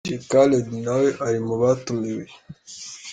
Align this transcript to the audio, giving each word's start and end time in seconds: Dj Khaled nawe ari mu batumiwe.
Dj 0.05 0.09
Khaled 0.31 0.67
nawe 0.85 1.07
ari 1.25 1.39
mu 1.45 1.55
batumiwe. 1.61 2.25